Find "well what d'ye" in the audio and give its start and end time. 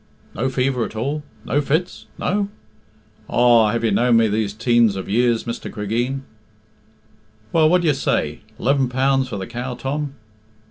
7.53-7.91